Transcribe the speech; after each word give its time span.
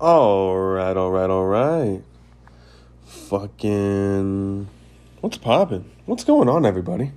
Alright, 0.00 0.96
alright, 0.96 1.28
alright. 1.28 2.02
Fucking. 3.04 4.66
What's 5.20 5.36
poppin'? 5.36 5.90
What's 6.06 6.24
going 6.24 6.48
on, 6.48 6.64
everybody? 6.64 7.12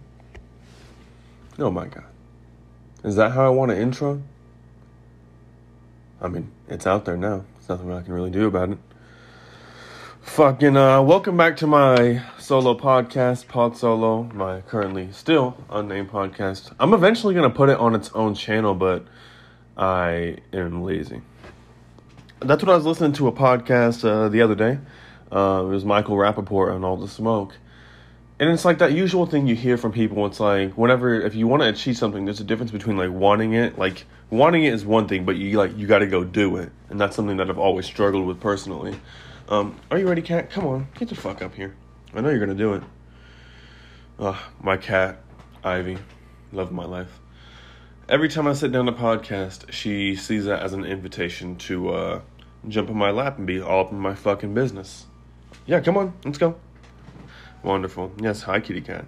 Oh 1.58 1.72
my 1.72 1.88
god. 1.88 2.04
Is 3.06 3.16
that 3.16 3.32
how 3.32 3.46
I 3.46 3.50
want 3.50 3.72
to 3.72 3.80
intro? 3.80 4.22
I 6.20 6.28
mean, 6.28 6.52
it's 6.68 6.86
out 6.86 7.06
there 7.06 7.16
now. 7.16 7.46
There's 7.54 7.70
nothing 7.70 7.90
I 7.90 8.02
can 8.02 8.12
really 8.12 8.32
do 8.32 8.48
about 8.48 8.72
it. 8.72 8.78
Fucking, 10.24 10.76
uh, 10.76 11.02
welcome 11.04 11.38
back 11.38 11.56
to 11.58 11.68
my 11.68 12.22
solo 12.38 12.78
podcast, 12.78 13.48
Pod 13.48 13.78
Solo, 13.78 14.24
my 14.34 14.60
currently 14.60 15.10
still 15.14 15.56
unnamed 15.70 16.12
podcast. 16.12 16.76
I'm 16.82 16.94
eventually 16.94 17.34
going 17.34 17.50
to 17.50 17.56
put 17.56 17.70
it 17.70 17.78
on 17.78 17.96
its 17.96 18.12
own 18.14 18.36
channel, 18.36 18.76
but 18.76 19.06
I 19.78 20.40
am 20.52 20.84
lazy. 20.84 21.22
That's 22.44 22.62
what 22.62 22.72
I 22.72 22.76
was 22.76 22.86
listening 22.86 23.14
to 23.14 23.28
a 23.28 23.32
podcast 23.32 24.04
uh, 24.04 24.28
the 24.28 24.42
other 24.42 24.56
day. 24.56 24.78
Uh, 25.32 25.64
it 25.66 25.70
was 25.70 25.86
Michael 25.86 26.18
Rapaport 26.18 26.76
on 26.76 26.84
All 26.84 26.98
the 26.98 27.08
Smoke. 27.08 27.56
And 28.38 28.50
it's 28.50 28.66
like 28.66 28.80
that 28.80 28.92
usual 28.92 29.26
thing 29.26 29.48
you 29.48 29.56
hear 29.56 29.78
from 29.78 29.94
people. 29.94 30.26
It's 30.26 30.42
like 30.42 30.78
whenever 30.78 31.22
if 31.22 31.36
you 31.36 31.48
want 31.48 31.64
to 31.64 31.70
achieve 31.70 31.98
something, 31.98 32.26
there's 32.26 32.42
a 32.42 32.44
difference 32.44 32.72
between 32.72 32.98
like 32.98 33.12
wanting 33.12 33.54
it. 33.54 33.78
Like 33.78 34.06
wanting 34.30 34.66
it 34.66 34.74
is 34.74 34.86
one 34.86 35.08
thing, 35.08 35.24
but 35.24 35.38
you 35.38 35.58
like 35.58 35.78
you 35.78 35.88
got 35.88 36.00
to 36.00 36.08
go 36.08 36.26
do 36.26 36.58
it, 36.58 36.70
and 36.90 37.00
that's 37.00 37.16
something 37.16 37.38
that 37.38 37.50
I've 37.50 37.60
always 37.60 37.86
struggled 37.86 38.26
with 38.26 38.42
personally. 38.42 39.00
Um, 39.48 39.80
are 39.90 39.98
you 39.98 40.10
ready, 40.10 40.22
cat? 40.22 40.50
Come 40.50 40.66
on, 40.66 40.88
get 40.96 41.08
the 41.08 41.16
fuck 41.16 41.42
up 41.42 41.56
here. 41.56 41.76
I 42.14 42.20
know 42.20 42.30
you're 42.30 42.40
gonna 42.40 42.54
do 42.56 42.74
it. 42.74 42.84
Uh, 44.20 44.38
my 44.62 44.76
cat, 44.76 45.20
Ivy, 45.64 45.98
love 46.52 46.74
my 46.74 46.86
life. 46.86 47.20
Every 48.10 48.28
time 48.28 48.48
I 48.48 48.54
sit 48.54 48.74
down 48.74 48.88
to 48.88 48.92
podcast, 48.92 49.72
she 49.72 50.18
sees 50.18 50.44
that 50.46 50.62
as 50.62 50.74
an 50.74 50.84
invitation 50.84 51.56
to 51.58 51.90
uh, 51.90 52.22
jump 52.68 52.90
in 52.90 52.98
my 52.98 53.12
lap 53.12 53.38
and 53.38 53.48
be 53.48 53.62
all 53.62 53.86
up 53.86 53.92
in 53.92 54.00
my 54.00 54.16
fucking 54.16 54.54
business. 54.54 55.06
Yeah, 55.66 55.80
come 55.80 55.98
on, 55.98 56.14
let's 56.26 56.38
go. 56.38 56.56
Wonderful. 57.64 58.12
Yes, 58.20 58.42
hi, 58.42 58.60
kitty 58.60 58.82
cat. 58.82 59.06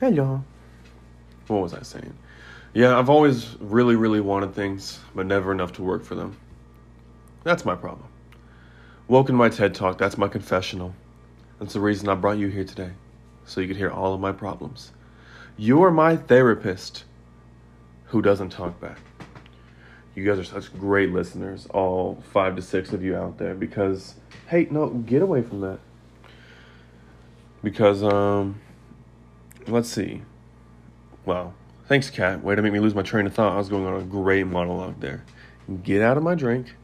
Hello. 0.00 0.44
What 1.46 1.62
was 1.62 1.74
I 1.74 1.82
saying? 1.82 2.16
Yeah, 2.74 2.98
I've 2.98 3.08
always 3.08 3.56
really, 3.60 3.96
really 3.96 4.20
wanted 4.20 4.54
things, 4.54 5.00
but 5.14 5.26
never 5.26 5.50
enough 5.50 5.72
to 5.74 5.82
work 5.82 6.04
for 6.04 6.14
them. 6.14 6.36
That's 7.44 7.64
my 7.64 7.74
problem. 7.74 8.08
Welcome 9.08 9.34
to 9.34 9.38
my 9.38 9.48
TED 9.48 9.74
Talk. 9.74 9.98
That's 9.98 10.18
my 10.18 10.28
confessional. 10.28 10.94
That's 11.58 11.72
the 11.72 11.80
reason 11.80 12.08
I 12.08 12.14
brought 12.14 12.38
you 12.38 12.48
here 12.48 12.64
today, 12.64 12.90
so 13.46 13.60
you 13.60 13.68
could 13.68 13.76
hear 13.76 13.90
all 13.90 14.12
of 14.12 14.20
my 14.20 14.32
problems. 14.32 14.92
You 15.56 15.82
are 15.84 15.90
my 15.90 16.16
therapist 16.16 17.04
who 18.06 18.20
doesn't 18.20 18.50
talk 18.50 18.78
back. 18.80 18.98
You 20.16 20.24
guys 20.24 20.38
are 20.38 20.44
such 20.44 20.72
great 20.76 21.12
listeners, 21.12 21.66
all 21.66 22.22
five 22.32 22.56
to 22.56 22.62
six 22.62 22.92
of 22.92 23.04
you 23.04 23.14
out 23.14 23.36
there, 23.38 23.54
because, 23.54 24.14
hey, 24.48 24.66
no, 24.70 24.88
get 24.88 25.20
away 25.20 25.42
from 25.42 25.60
that. 25.60 25.78
Because, 27.62 28.02
um, 28.02 28.60
let's 29.68 29.90
see. 29.90 30.22
Wow. 31.26 31.52
Thanks, 31.86 32.10
Cat. 32.10 32.42
Way 32.42 32.54
to 32.54 32.62
make 32.62 32.72
me 32.72 32.80
lose 32.80 32.94
my 32.94 33.02
train 33.02 33.26
of 33.26 33.34
thought. 33.34 33.52
I 33.52 33.58
was 33.58 33.68
going 33.68 33.84
on 33.84 34.00
a 34.00 34.04
great 34.04 34.46
monologue 34.46 35.00
there. 35.00 35.22
Get 35.84 36.00
out 36.00 36.16
of 36.16 36.22
my 36.22 36.34
drink 36.34 36.74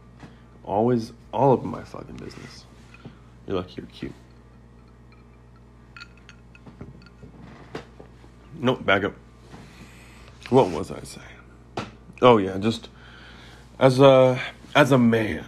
always 0.65 1.13
all 1.33 1.59
in 1.61 1.69
my 1.69 1.83
fucking 1.83 2.17
business. 2.17 2.65
You're 3.47 3.57
lucky 3.57 3.75
you're 3.77 3.87
cute. 3.87 4.13
Nope, 8.55 8.85
back 8.85 9.05
up. 9.05 9.15
What 10.51 10.71
was 10.71 10.91
I 10.91 11.03
saying? 11.03 11.89
Oh 12.21 12.37
yeah, 12.37 12.59
just 12.59 12.89
as 13.83 13.99
a 13.99 14.41
as 14.75 14.93
a 14.93 14.99
man. 14.99 15.45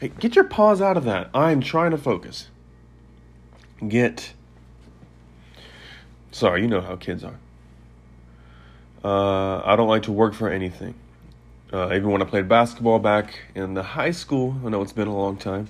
Hey, 0.00 0.08
get 0.08 0.34
your 0.34 0.44
paws 0.44 0.82
out 0.82 0.98
of 0.98 1.04
that. 1.04 1.30
I'm 1.32 1.62
trying 1.62 1.92
to 1.92 1.98
focus. 1.98 2.50
Get 3.88 4.34
Sorry, 6.32 6.60
you 6.60 6.68
know 6.68 6.82
how 6.82 6.96
kids 6.96 7.24
are. 7.24 7.38
Uh, 9.02 9.62
I 9.64 9.74
don't 9.74 9.88
like 9.88 10.02
to 10.02 10.12
work 10.12 10.34
for 10.34 10.50
anything. 10.50 10.94
Uh, 11.72 11.94
even 11.94 12.10
when 12.10 12.20
I 12.20 12.26
played 12.26 12.46
basketball 12.46 12.98
back 12.98 13.38
in 13.54 13.72
the 13.72 13.82
high 13.82 14.10
school, 14.10 14.54
I 14.62 14.68
know 14.68 14.82
it's 14.82 14.92
been 14.92 15.08
a 15.08 15.16
long 15.16 15.38
time. 15.38 15.68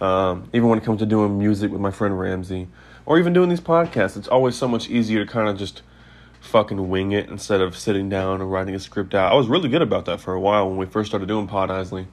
Um, 0.00 0.50
even 0.52 0.68
when 0.68 0.78
it 0.78 0.84
comes 0.84 0.98
to 0.98 1.06
doing 1.06 1.38
music 1.38 1.70
with 1.70 1.80
my 1.80 1.92
friend 1.92 2.18
Ramsey, 2.18 2.66
or 3.06 3.20
even 3.20 3.32
doing 3.32 3.50
these 3.50 3.60
podcasts, 3.60 4.16
it's 4.16 4.26
always 4.26 4.56
so 4.56 4.66
much 4.66 4.90
easier 4.90 5.24
to 5.24 5.30
kind 5.30 5.48
of 5.48 5.56
just 5.56 5.82
fucking 6.40 6.88
wing 6.88 7.12
it 7.12 7.28
instead 7.28 7.60
of 7.60 7.76
sitting 7.76 8.08
down 8.08 8.40
and 8.40 8.50
writing 8.50 8.74
a 8.74 8.80
script 8.80 9.14
out. 9.14 9.32
I 9.32 9.36
was 9.36 9.46
really 9.46 9.68
good 9.68 9.82
about 9.82 10.06
that 10.06 10.20
for 10.20 10.34
a 10.34 10.40
while 10.40 10.68
when 10.68 10.76
we 10.76 10.86
first 10.86 11.10
started 11.10 11.28
doing 11.28 11.46
Pod 11.46 11.70
Isley. 11.70 12.08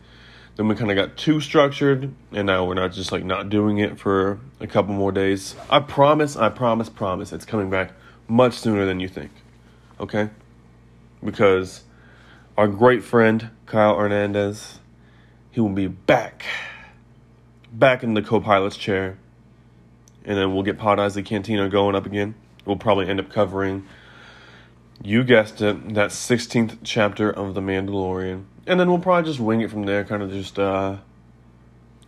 Then 0.56 0.68
we 0.68 0.76
kind 0.76 0.90
of 0.90 0.96
got 0.96 1.18
too 1.18 1.40
structured, 1.40 2.14
and 2.32 2.48
now 2.48 2.66
we're 2.66 2.74
not 2.74 2.92
just 2.92 3.12
like 3.12 3.24
not 3.24 3.50
doing 3.50 3.78
it 3.78 4.00
for 4.00 4.40
a 4.60 4.68
couple 4.68 4.94
more 4.94 5.12
days. 5.12 5.56
I 5.70 5.80
promise, 5.80 6.36
I 6.36 6.50
promise, 6.50 6.90
promise, 6.90 7.32
it's 7.32 7.46
coming 7.46 7.70
back 7.70 7.92
much 8.28 8.56
sooner 8.56 8.86
than 8.86 9.00
you 9.00 9.08
think. 9.08 9.32
Okay? 10.00 10.30
Because 11.24 11.84
our 12.58 12.68
great 12.68 13.04
friend 13.04 13.52
Kyle 13.68 13.98
Hernandez. 14.00 14.80
He 15.52 15.60
will 15.60 15.70
be 15.70 15.88
back, 15.88 16.46
back 17.72 18.02
in 18.02 18.14
the 18.14 18.22
co-pilot's 18.22 18.78
chair, 18.78 19.18
and 20.24 20.38
then 20.38 20.54
we'll 20.54 20.64
get 20.64 20.78
Pod 20.78 21.00
Isley 21.00 21.22
Cantina 21.22 21.68
going 21.70 21.96
up 21.96 22.06
again. 22.06 22.36
We'll 22.66 22.78
probably 22.78 23.08
end 23.08 23.20
up 23.20 23.30
covering, 23.30 23.86
you 25.04 25.24
guessed 25.24 25.62
it, 25.62 25.94
that 25.94 26.10
16th 26.10 26.78
chapter 26.84 27.32
of 27.32 27.54
The 27.54 27.62
Mandalorian, 27.62 28.44
and 28.66 28.80
then 28.80 28.90
we'll 28.90 29.00
probably 29.00 29.30
just 29.30 29.40
wing 29.40 29.62
it 29.62 29.70
from 29.70 29.86
there, 29.86 30.04
kind 30.04 30.24
of 30.24 30.32
just 30.32 30.58
uh, 30.60 30.98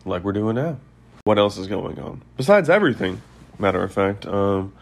like 0.05 0.23
we're 0.23 0.33
doing 0.33 0.55
now. 0.55 0.77
What 1.23 1.37
else 1.37 1.57
is 1.57 1.67
going 1.67 1.99
on 1.99 2.21
besides 2.37 2.69
everything? 2.69 3.21
Matter 3.57 3.83
of 3.83 3.91
fact, 3.93 4.25
um, 4.25 4.73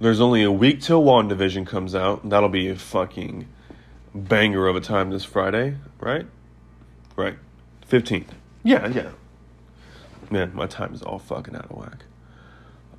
there's 0.00 0.20
only 0.20 0.42
a 0.42 0.52
week 0.52 0.82
till 0.82 1.02
WandaVision 1.02 1.66
comes 1.66 1.94
out. 1.94 2.28
That'll 2.28 2.48
be 2.48 2.68
a 2.68 2.76
fucking 2.76 3.48
banger 4.14 4.66
of 4.66 4.76
a 4.76 4.80
time 4.80 5.10
this 5.10 5.24
Friday, 5.24 5.76
right? 5.98 6.26
Right. 7.16 7.38
15th. 7.90 8.28
Yeah, 8.62 8.86
yeah. 8.88 9.10
Man, 10.30 10.52
my 10.54 10.66
time 10.66 10.92
is 10.92 11.02
all 11.02 11.18
fucking 11.18 11.54
out 11.54 11.70
of 11.70 11.76
whack. 11.76 12.04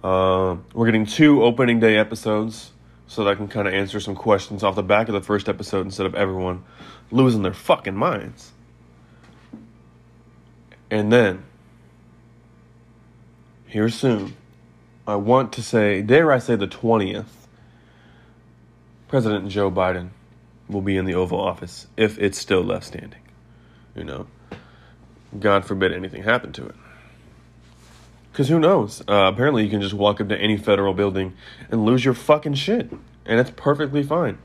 Uh, 0.04 0.58
we're 0.74 0.86
getting 0.86 1.06
two 1.06 1.44
opening 1.44 1.80
day 1.80 1.98
episodes 1.98 2.72
so 3.08 3.24
that 3.24 3.32
I 3.32 3.36
can 3.36 3.48
kind 3.48 3.68
of 3.68 3.74
answer 3.74 4.00
some 4.00 4.16
questions 4.16 4.64
off 4.64 4.76
the 4.76 4.84
back 4.84 5.08
of 5.08 5.14
the 5.14 5.22
first 5.22 5.48
episode 5.48 5.86
instead 5.86 6.06
of 6.06 6.14
everyone 6.14 6.64
losing 7.10 7.42
their 7.42 7.54
fucking 7.54 7.96
minds. 7.96 8.52
And 10.92 11.12
then, 11.12 11.44
here 13.66 13.90
soon, 13.90 14.36
I 15.06 15.16
want 15.16 15.54
to 15.54 15.64
say, 15.64 16.02
dare 16.02 16.32
I 16.32 16.40
say 16.40 16.56
the 16.56 16.68
20th, 16.68 17.26
President 19.08 19.50
Joe 19.50 19.72
Biden 19.72 20.10
will 20.68 20.82
be 20.82 20.98
in 20.98 21.06
the 21.06 21.14
Oval 21.14 21.40
Office 21.40 21.88
if 21.96 22.20
it's 22.20 22.38
still 22.38 22.62
left 22.62 22.86
standing. 22.86 23.22
You 23.96 24.04
know, 24.04 24.28
God 25.40 25.66
forbid 25.66 25.94
anything 25.94 26.24
happened 26.24 26.56
to 26.56 26.66
it. 26.66 26.76
Because 28.38 28.50
who 28.50 28.60
knows? 28.60 29.02
Uh, 29.08 29.32
apparently, 29.34 29.64
you 29.64 29.70
can 29.72 29.82
just 29.82 29.96
walk 29.96 30.22
up 30.22 30.30
to 30.30 30.38
any 30.38 30.58
federal 30.58 30.94
building 30.94 31.34
and 31.72 31.84
lose 31.84 32.06
your 32.06 32.14
fucking 32.14 32.54
shit. 32.54 32.92
And 33.26 33.40
it's 33.40 33.50
perfectly 33.56 34.04
fine. 34.04 34.38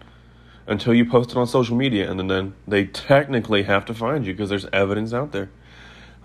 Until 0.66 0.94
you 0.94 1.04
post 1.04 1.32
it 1.32 1.36
on 1.36 1.46
social 1.46 1.76
media, 1.76 2.10
and 2.10 2.18
then, 2.18 2.28
then 2.28 2.54
they 2.66 2.86
technically 2.86 3.64
have 3.64 3.84
to 3.84 3.92
find 3.92 4.24
you 4.26 4.32
because 4.32 4.48
there's 4.48 4.64
evidence 4.72 5.12
out 5.12 5.32
there. 5.32 5.50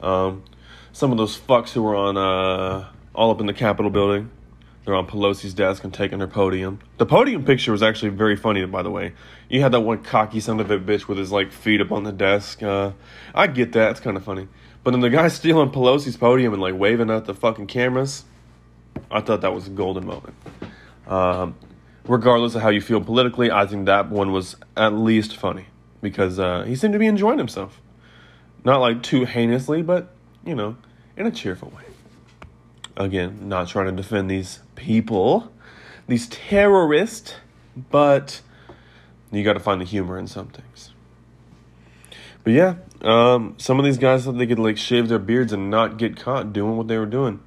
Um, 0.02 0.46
some 0.94 1.12
of 1.12 1.18
those 1.18 1.38
fucks 1.38 1.72
who 1.72 1.84
were 1.84 1.98
on 1.98 2.16
uh, 2.16 2.88
all 3.14 3.32
up 3.32 3.42
in 3.42 3.48
the 3.48 3.54
Capitol 3.54 3.92
building 3.92 4.32
they're 4.88 4.96
on 4.96 5.06
Pelosi's 5.06 5.54
desk 5.54 5.84
and 5.84 5.94
taking 5.94 6.22
her 6.22 6.28
podium. 6.28 6.80
The 6.98 7.06
podium 7.06 7.44
picture 7.44 7.74
was 7.74 7.84
actually 7.84 8.12
very 8.12 8.38
funny, 8.38 8.66
by 8.66 8.84
the 8.84 8.90
way. 8.90 9.12
You 9.50 9.62
had 9.62 9.74
that 9.74 9.82
one 9.82 10.02
cocky 10.02 10.40
son 10.40 10.62
of 10.62 10.72
a 10.72 10.80
bitch 10.80 11.10
with 11.10 11.18
his 11.18 11.30
like 11.30 11.52
feet 11.52 11.82
up 11.82 11.92
on 11.92 12.06
the 12.06 12.14
desk. 12.14 12.64
Uh, 12.64 12.94
I 13.36 13.48
get 13.48 13.74
that; 13.74 13.92
it's 13.92 14.00
kind 14.00 14.16
of 14.16 14.24
funny. 14.24 14.48
But 14.88 14.92
then 14.92 15.02
the 15.02 15.10
guy 15.10 15.28
stealing 15.28 15.70
Pelosi's 15.70 16.16
podium 16.16 16.54
and 16.54 16.62
like 16.62 16.74
waving 16.74 17.10
at 17.10 17.26
the 17.26 17.34
fucking 17.34 17.68
cameras, 17.68 18.24
I 19.12 19.20
thought 19.20 19.42
that 19.42 19.54
was 19.54 19.68
a 19.68 19.70
golden 19.70 20.08
moment. 20.08 20.34
Um, 21.06 21.58
regardless 22.06 22.56
of 22.56 22.62
how 22.62 22.70
you 22.70 22.80
feel 22.80 23.02
politically, 23.02 23.52
I 23.52 23.66
think 23.66 23.88
that 23.88 24.10
one 24.10 24.32
was 24.32 24.56
at 24.78 24.94
least 24.94 25.36
funny 25.36 25.66
because 26.00 26.40
uh, 26.40 26.64
he 26.64 26.74
seemed 26.78 26.94
to 26.94 27.00
be 27.00 27.06
enjoying 27.06 27.38
himself. 27.38 27.82
Not 28.64 28.80
like 28.80 29.04
too 29.04 29.26
heinously, 29.26 29.82
but 29.82 30.16
you 30.46 30.56
know, 30.56 30.78
in 31.18 31.26
a 31.26 31.32
cheerful 31.32 31.70
way. 31.76 31.84
Again, 32.96 33.50
not 33.50 33.68
trying 33.68 33.88
to 33.88 33.92
defend 33.92 34.32
these 34.32 34.62
people, 34.76 35.52
these 36.08 36.30
terrorists, 36.30 37.36
but 37.92 38.40
you 39.34 39.44
got 39.44 39.56
to 39.56 39.60
find 39.60 39.82
the 39.82 39.86
humor 39.86 40.18
in 40.18 40.28
some 40.28 40.48
things. 40.48 40.92
But 42.46 42.54
yeah, 42.54 42.76
um, 43.02 43.56
some 43.58 43.80
of 43.80 43.86
these 43.86 43.98
guys 43.98 44.26
thought 44.26 44.38
they 44.38 44.48
could 44.48 44.60
like 44.60 44.78
shave 44.78 45.08
their 45.08 45.20
beards 45.20 45.54
and 45.54 45.70
not 45.70 45.98
get 45.98 46.18
caught 46.18 46.54
doing 46.54 46.78
what 46.78 46.88
they 46.88 46.98
were 46.98 47.06
doing. 47.06 47.40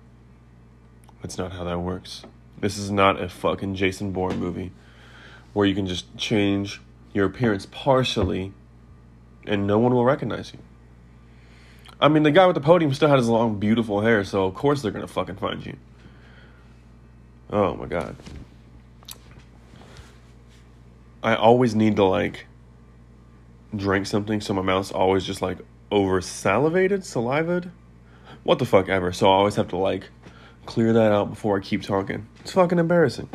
That's 1.22 1.36
not 1.36 1.52
how 1.52 1.64
that 1.64 1.80
works. 1.80 2.24
This 2.60 2.78
is 2.78 2.90
not 2.90 3.20
a 3.20 3.28
fucking 3.28 3.74
Jason 3.74 4.12
Bourne 4.12 4.38
movie 4.38 4.72
where 5.52 5.66
you 5.66 5.74
can 5.74 5.86
just 5.86 6.16
change 6.16 6.80
your 7.12 7.26
appearance 7.26 7.66
partially 7.70 8.52
and 9.46 9.66
no 9.66 9.78
one 9.78 9.92
will 9.92 10.04
recognize 10.04 10.52
you. 10.52 10.60
I 12.00 12.08
mean, 12.08 12.22
the 12.22 12.30
guy 12.30 12.46
with 12.46 12.54
the 12.54 12.60
podium 12.60 12.94
still 12.94 13.08
had 13.08 13.18
his 13.18 13.28
long, 13.28 13.58
beautiful 13.58 14.00
hair, 14.00 14.24
so 14.24 14.44
of 14.44 14.54
course 14.54 14.80
they're 14.80 14.92
gonna 14.92 15.06
fucking 15.06 15.36
find 15.36 15.64
you. 15.64 15.76
Oh 17.50 17.74
my 17.74 17.86
god. 17.86 18.16
I 21.22 21.34
always 21.34 21.74
need 21.74 21.96
to 21.96 22.04
like 22.04 22.46
drink 23.74 24.06
something, 24.06 24.40
so 24.40 24.54
my 24.54 24.62
mouth's 24.62 24.90
always 24.90 25.24
just 25.24 25.42
like 25.42 25.58
over 25.90 26.20
salivated, 26.20 27.04
salivated. 27.04 27.70
What 28.42 28.58
the 28.58 28.64
fuck 28.64 28.88
ever. 28.88 29.12
So 29.12 29.28
I 29.28 29.32
always 29.32 29.56
have 29.56 29.68
to 29.68 29.76
like 29.76 30.08
clear 30.66 30.92
that 30.92 31.12
out 31.12 31.30
before 31.30 31.58
I 31.58 31.60
keep 31.60 31.82
talking. 31.82 32.26
It's 32.40 32.52
fucking 32.52 32.78
embarrassing. 32.78 33.28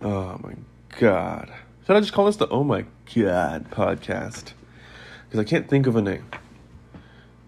Oh 0.00 0.38
my 0.42 0.54
god. 0.98 1.52
Should 1.86 1.96
I 1.96 2.00
just 2.00 2.12
call 2.12 2.26
this 2.26 2.36
the 2.36 2.48
Oh 2.48 2.62
My 2.62 2.84
God 3.14 3.70
podcast? 3.70 4.52
Because 5.24 5.40
I 5.40 5.44
can't 5.44 5.68
think 5.68 5.86
of 5.86 5.96
a 5.96 6.02
name. 6.02 6.26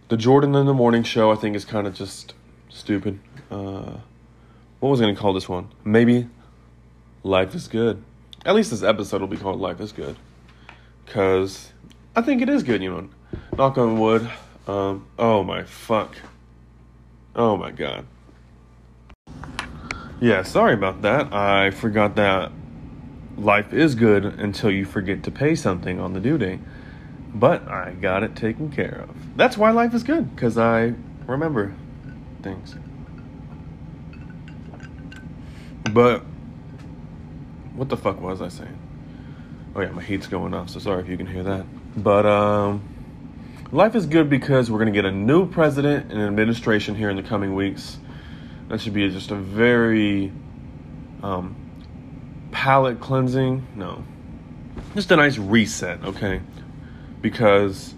The 0.09 0.17
Jordan 0.17 0.55
in 0.55 0.67
the 0.67 0.75
Morning 0.75 1.03
Show, 1.03 1.31
I 1.31 1.35
think, 1.35 1.55
is 1.55 1.65
kind 1.65 1.87
of 1.87 1.95
just 1.95 2.35
stupid. 2.71 3.21
Uh, 3.51 3.99
what 4.81 4.89
was 4.89 5.01
I 5.01 5.05
going 5.05 5.15
to 5.15 5.21
call 5.21 5.35
this 5.35 5.49
one? 5.49 5.69
Maybe 5.85 6.27
Life 7.23 7.55
is 7.55 7.69
Good. 7.69 8.03
At 8.45 8.55
least 8.55 8.71
this 8.71 8.83
episode 8.83 9.21
will 9.21 9.29
be 9.29 9.37
called 9.37 9.61
Life 9.61 9.81
is 9.81 9.93
Good. 9.93 10.17
Because 11.11 11.73
I 12.15 12.23
think 12.23 12.41
it 12.41 12.49
is 12.49 12.63
good, 12.63 12.81
you 12.81 12.93
know. 12.93 13.09
Knock 13.59 13.79
on 13.79 13.99
wood. 13.99 14.31
Um, 14.69 15.09
oh 15.19 15.43
my 15.43 15.65
fuck. 15.65 16.15
Oh 17.35 17.57
my 17.57 17.73
god. 17.73 18.07
Yeah, 20.21 20.45
sorry 20.45 20.73
about 20.73 21.03
that. 21.03 21.35
I 21.35 21.73
forgot 21.73 22.15
that 22.15 22.53
life 23.37 23.73
is 23.73 23.97
good 23.97 24.25
until 24.25 24.71
you 24.71 24.85
forget 24.85 25.25
to 25.25 25.33
pay 25.33 25.57
something 25.57 25.99
on 25.99 26.13
the 26.13 26.21
due 26.21 26.39
date. 26.39 26.61
But 27.35 27.67
I 27.67 27.95
got 28.01 28.23
it 28.23 28.37
taken 28.37 28.71
care 28.71 29.05
of. 29.09 29.37
That's 29.37 29.59
why 29.59 29.73
life 29.73 29.93
is 29.95 30.05
good, 30.05 30.33
because 30.37 30.57
I 30.59 30.95
remember 31.27 31.75
things. 32.41 32.77
But 35.93 36.23
what 37.75 37.89
the 37.89 37.97
fuck 37.97 38.21
was 38.21 38.41
I 38.41 38.47
saying? 38.47 38.80
Oh 39.75 39.81
yeah, 39.81 39.91
my 39.91 40.03
heat's 40.03 40.27
going 40.27 40.53
off, 40.53 40.71
so 40.71 40.81
sorry 40.81 41.03
if 41.03 41.09
you 41.09 41.17
can 41.17 41.27
hear 41.27 41.45
that. 41.45 41.65
But 41.97 42.27
um 42.27 42.83
life 43.71 43.95
is 43.95 44.07
good 44.07 44.29
because 44.29 44.71
we're 44.71 44.81
gonna 44.81 44.91
get 44.91 45.05
a 45.05 45.13
new 45.13 45.49
president 45.49 46.11
and 46.11 46.21
administration 46.21 46.95
here 46.95 47.09
in 47.09 47.17
the 47.17 47.23
coming 47.23 47.55
weeks. 47.55 47.99
That 48.69 48.81
should 48.81 48.95
be 48.95 49.09
just 49.11 49.31
a 49.31 49.37
very 49.37 50.33
um 51.23 51.55
palate 52.51 53.01
cleansing. 53.01 53.67
No. 53.77 54.05
Just 54.95 55.11
a 55.13 55.17
nice 55.17 55.39
reset, 55.39 56.03
okay? 56.05 56.41
Because 57.21 57.95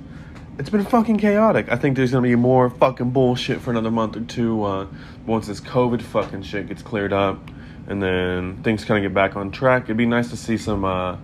it's 0.59 0.69
been 0.69 0.85
fucking 0.85 1.17
chaotic. 1.17 1.73
I 1.73 1.77
think 1.77 1.97
there's 1.97 2.13
gonna 2.13 2.23
be 2.29 2.37
more 2.37 2.69
fucking 2.69 3.11
bullshit 3.11 3.63
for 3.63 3.71
another 3.71 3.91
month 3.91 4.17
or 4.17 4.21
two 4.21 4.63
uh, 4.65 4.87
once 5.27 5.47
this 5.47 5.61
COVID 5.61 6.03
fucking 6.03 6.43
shit 6.43 6.69
gets 6.69 6.83
cleared 6.83 7.15
up 7.15 7.51
and 7.87 8.03
then 8.03 8.63
things 8.63 8.85
kind 8.85 9.03
of 9.03 9.11
get 9.11 9.15
back 9.15 9.37
on 9.37 9.51
track. 9.51 9.85
It'd 9.85 9.97
be 9.97 10.05
nice 10.05 10.29
to 10.31 10.37
see 10.37 10.59
some, 10.59 10.85
uh, 10.85 11.17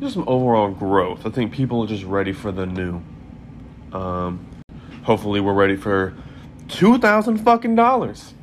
just 0.00 0.14
some 0.14 0.24
overall 0.26 0.70
growth. 0.70 1.26
I 1.26 1.30
think 1.30 1.52
people 1.52 1.82
are 1.82 1.86
just 1.86 2.04
ready 2.04 2.32
for 2.32 2.52
the 2.52 2.66
new. 2.66 3.02
Um, 3.92 4.46
hopefully, 5.02 5.40
we're 5.40 5.54
ready 5.54 5.76
for 5.76 6.14
two 6.68 6.98
thousand 6.98 7.38
fucking 7.38 7.74
dollars 7.74 8.34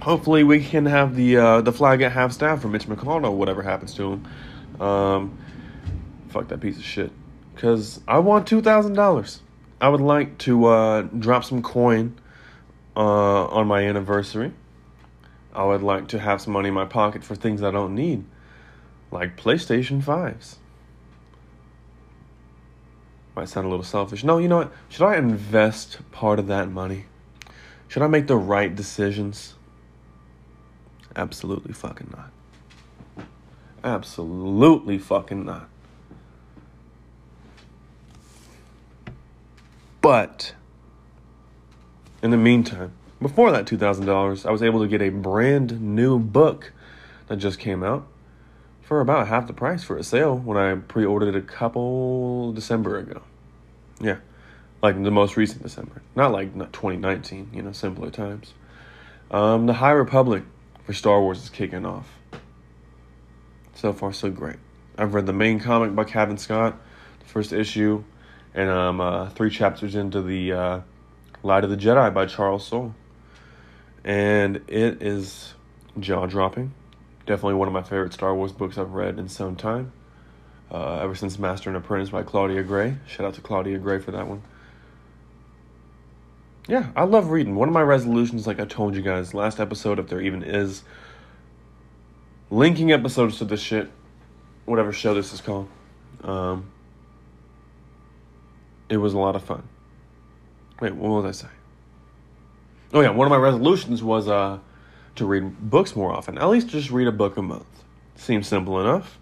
hopefully 0.00 0.44
we 0.44 0.64
can 0.64 0.86
have 0.86 1.14
the 1.14 1.36
uh, 1.36 1.60
the 1.60 1.72
flag 1.72 2.02
at 2.02 2.12
half 2.12 2.32
staff 2.32 2.62
for 2.62 2.68
Mitch 2.68 2.86
McConnell, 2.86 3.24
or 3.24 3.36
whatever 3.36 3.62
happens 3.62 3.94
to 3.94 4.12
him. 4.12 4.80
Um, 4.80 5.38
fuck 6.28 6.48
that 6.48 6.60
piece 6.60 6.76
of 6.76 6.84
shit. 6.84 7.12
Cause 7.56 8.00
I 8.06 8.18
want 8.20 8.46
two 8.46 8.62
thousand 8.62 8.94
dollars. 8.94 9.42
I 9.80 9.88
would 9.88 10.00
like 10.00 10.38
to 10.38 10.66
uh, 10.66 11.02
drop 11.02 11.44
some 11.44 11.62
coin 11.62 12.18
uh, 12.96 13.46
on 13.46 13.66
my 13.66 13.82
anniversary. 13.82 14.52
I 15.54 15.64
would 15.64 15.82
like 15.82 16.08
to 16.08 16.18
have 16.18 16.40
some 16.40 16.52
money 16.52 16.68
in 16.68 16.74
my 16.74 16.84
pocket 16.84 17.24
for 17.24 17.34
things 17.34 17.62
I 17.62 17.70
don't 17.70 17.94
need, 17.94 18.24
like 19.10 19.36
PlayStation 19.36 20.02
fives. 20.02 20.58
Might 23.34 23.48
sound 23.48 23.66
a 23.66 23.70
little 23.70 23.84
selfish. 23.84 24.24
No, 24.24 24.38
you 24.38 24.48
know 24.48 24.58
what? 24.58 24.72
Should 24.88 25.06
I 25.06 25.16
invest 25.16 25.98
part 26.10 26.38
of 26.38 26.46
that 26.48 26.70
money? 26.70 27.06
Should 27.86 28.02
I 28.02 28.06
make 28.06 28.26
the 28.26 28.36
right 28.36 28.74
decisions? 28.74 29.54
Absolutely 31.14 31.72
fucking 31.72 32.12
not. 32.16 33.26
Absolutely 33.82 34.98
fucking 34.98 35.44
not. 35.46 35.68
But 40.00 40.54
in 42.22 42.30
the 42.30 42.36
meantime, 42.36 42.92
before 43.20 43.50
that 43.52 43.66
$2,000, 43.66 44.46
I 44.46 44.50
was 44.50 44.62
able 44.62 44.80
to 44.80 44.88
get 44.88 45.02
a 45.02 45.10
brand 45.10 45.80
new 45.80 46.18
book 46.18 46.72
that 47.28 47.36
just 47.36 47.58
came 47.58 47.82
out 47.82 48.06
for 48.88 49.02
about 49.02 49.28
half 49.28 49.46
the 49.46 49.52
price 49.52 49.84
for 49.84 49.98
a 49.98 50.02
sale 50.02 50.34
when 50.34 50.56
I 50.56 50.74
pre 50.74 51.04
ordered 51.04 51.34
it 51.34 51.36
a 51.36 51.42
couple 51.42 52.54
December 52.54 52.96
ago. 52.96 53.20
Yeah, 54.00 54.16
like 54.82 55.00
the 55.02 55.10
most 55.10 55.36
recent 55.36 55.62
December. 55.62 56.00
Not 56.16 56.32
like 56.32 56.56
not 56.56 56.72
2019, 56.72 57.50
you 57.52 57.60
know, 57.60 57.72
simpler 57.72 58.10
times. 58.10 58.54
Um, 59.30 59.66
the 59.66 59.74
High 59.74 59.90
Republic 59.90 60.42
for 60.84 60.94
Star 60.94 61.20
Wars 61.20 61.42
is 61.42 61.50
kicking 61.50 61.84
off. 61.84 62.08
So 63.74 63.92
far, 63.92 64.14
so 64.14 64.30
great. 64.30 64.56
I've 64.96 65.12
read 65.12 65.26
the 65.26 65.34
main 65.34 65.60
comic 65.60 65.94
by 65.94 66.04
Cavan 66.04 66.38
Scott, 66.38 66.74
the 67.20 67.26
first 67.26 67.52
issue, 67.52 68.02
and 68.54 68.70
I'm 68.70 69.02
uh, 69.02 69.28
three 69.28 69.50
chapters 69.50 69.96
into 69.96 70.22
the 70.22 70.52
uh, 70.52 70.80
Light 71.42 71.62
of 71.62 71.68
the 71.68 71.76
Jedi 71.76 72.12
by 72.14 72.24
Charles 72.24 72.66
Soule. 72.66 72.94
And 74.02 74.62
it 74.66 75.02
is 75.02 75.52
jaw 76.00 76.24
dropping. 76.24 76.72
Definitely 77.28 77.54
one 77.54 77.68
of 77.68 77.74
my 77.74 77.82
favorite 77.82 78.14
Star 78.14 78.34
Wars 78.34 78.52
books 78.52 78.78
I've 78.78 78.94
read 78.94 79.18
in 79.18 79.28
some 79.28 79.54
time. 79.54 79.92
Uh, 80.72 80.94
ever 81.00 81.14
since 81.14 81.38
Master 81.38 81.68
and 81.68 81.76
Apprentice 81.76 82.08
by 82.08 82.22
Claudia 82.22 82.62
Gray. 82.62 82.96
Shout 83.06 83.26
out 83.26 83.34
to 83.34 83.42
Claudia 83.42 83.76
Gray 83.76 83.98
for 83.98 84.12
that 84.12 84.26
one. 84.26 84.40
Yeah, 86.68 86.86
I 86.96 87.04
love 87.04 87.28
reading. 87.28 87.54
One 87.54 87.68
of 87.68 87.74
my 87.74 87.82
resolutions, 87.82 88.46
like 88.46 88.58
I 88.58 88.64
told 88.64 88.96
you 88.96 89.02
guys 89.02 89.34
last 89.34 89.60
episode, 89.60 89.98
if 89.98 90.08
there 90.08 90.22
even 90.22 90.42
is, 90.42 90.84
linking 92.50 92.92
episodes 92.92 93.36
to 93.38 93.44
this 93.44 93.60
shit, 93.60 93.90
whatever 94.64 94.90
show 94.90 95.12
this 95.12 95.34
is 95.34 95.42
called. 95.42 95.68
Um, 96.24 96.70
it 98.88 98.96
was 98.96 99.12
a 99.12 99.18
lot 99.18 99.36
of 99.36 99.44
fun. 99.44 99.68
Wait, 100.80 100.94
what 100.94 101.22
was 101.22 101.26
I 101.26 101.42
saying? 101.42 101.58
Oh 102.94 103.02
yeah, 103.02 103.10
one 103.10 103.26
of 103.26 103.30
my 103.30 103.36
resolutions 103.36 104.02
was 104.02 104.28
uh, 104.28 104.60
to 105.18 105.26
read 105.26 105.70
books 105.70 105.94
more 105.94 106.12
often. 106.12 106.38
At 106.38 106.48
least 106.48 106.68
just 106.68 106.90
read 106.90 107.06
a 107.06 107.12
book 107.12 107.36
a 107.36 107.42
month. 107.42 107.66
Seems 108.16 108.46
simple 108.46 108.80
enough. 108.80 109.18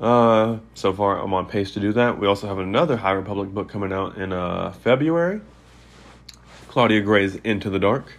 Uh, 0.00 0.58
so 0.74 0.92
far, 0.92 1.18
I'm 1.18 1.34
on 1.34 1.46
pace 1.46 1.72
to 1.72 1.80
do 1.80 1.92
that. 1.92 2.18
We 2.18 2.26
also 2.26 2.46
have 2.46 2.58
another 2.58 2.96
High 2.96 3.12
Republic 3.12 3.50
book 3.50 3.68
coming 3.68 3.92
out 3.92 4.16
in 4.16 4.32
uh, 4.32 4.72
February. 4.72 5.40
Claudia 6.68 7.00
Gray's 7.00 7.36
Into 7.36 7.68
the 7.68 7.78
Dark. 7.78 8.12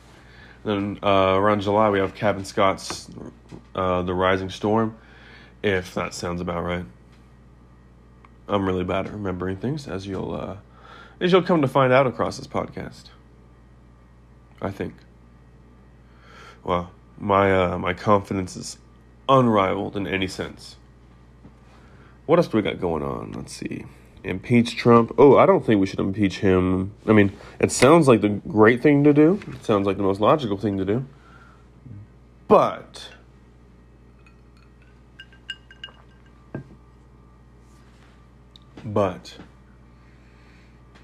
Then 0.63 0.99
uh, 1.01 1.35
around 1.35 1.61
July, 1.61 1.89
we 1.89 1.99
have 1.99 2.13
Cavan 2.13 2.45
Scott's 2.45 3.09
uh, 3.73 4.03
The 4.03 4.13
Rising 4.13 4.49
Storm, 4.49 4.95
if 5.63 5.93
that 5.95 6.13
sounds 6.13 6.41
about 6.41 6.63
right. 6.63 6.85
I'm 8.47 8.65
really 8.65 8.83
bad 8.83 9.07
at 9.07 9.13
remembering 9.13 9.57
things, 9.57 9.87
as 9.87 10.05
you'll 10.05 10.33
uh, 10.33 10.57
as 11.19 11.31
you'll 11.31 11.41
come 11.41 11.61
to 11.61 11.67
find 11.67 11.93
out 11.93 12.05
across 12.05 12.37
this 12.37 12.47
podcast. 12.47 13.05
I 14.61 14.69
think. 14.69 14.93
Wow, 16.63 16.89
my 17.17 17.53
uh, 17.53 17.77
my 17.77 17.93
confidence 17.93 18.55
is 18.55 18.77
unrivaled 19.27 19.95
in 19.95 20.07
any 20.07 20.27
sense. 20.27 20.77
What 22.25 22.39
else 22.39 22.47
do 22.47 22.57
we 22.57 22.63
got 22.63 22.79
going 22.79 23.03
on? 23.03 23.31
Let's 23.33 23.53
see 23.53 23.85
impeach 24.23 24.75
Trump. 24.75 25.13
Oh, 25.17 25.37
I 25.37 25.45
don't 25.45 25.65
think 25.65 25.79
we 25.79 25.87
should 25.87 25.99
impeach 25.99 26.39
him. 26.39 26.93
I 27.07 27.13
mean, 27.13 27.31
it 27.59 27.71
sounds 27.71 28.07
like 28.07 28.21
the 28.21 28.29
great 28.29 28.81
thing 28.81 29.03
to 29.03 29.13
do. 29.13 29.39
It 29.47 29.65
sounds 29.65 29.85
like 29.85 29.97
the 29.97 30.03
most 30.03 30.21
logical 30.21 30.57
thing 30.57 30.77
to 30.77 30.85
do. 30.85 31.05
But 32.47 33.09
but 38.83 39.37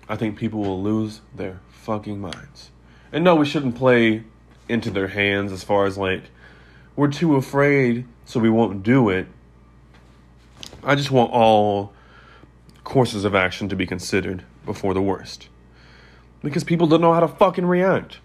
I 0.10 0.16
think 0.16 0.38
people 0.38 0.62
will 0.62 0.82
lose 0.82 1.22
their 1.36 1.60
fucking 1.70 2.20
minds. 2.20 2.72
And 3.12 3.24
no, 3.24 3.36
we 3.36 3.46
shouldn't 3.46 3.76
play 3.76 4.24
into 4.70 4.90
their 4.90 5.08
hands 5.08 5.52
as 5.52 5.64
far 5.64 5.86
as 5.86 5.98
like 5.98 6.24
we're 6.96 7.08
too 7.08 7.36
afraid 7.36 8.06
so 8.26 8.40
we 8.40 8.50
won't 8.50 8.84
do 8.84 9.10
it. 9.10 9.28
I 10.84 10.96
just 10.96 11.12
want 11.12 11.32
all 11.32 11.94
courses 12.84 13.26
of 13.26 13.36
action 13.36 13.70
to 13.70 13.76
be 13.76 13.86
considered 13.86 14.44
before 14.66 14.94
the 14.94 15.02
worst. 15.02 15.50
Because 16.42 16.64
people 16.64 16.88
don't 16.88 17.02
know 17.02 17.14
how 17.14 17.20
to 17.20 17.28
fucking 17.28 17.66
react. 17.66 18.20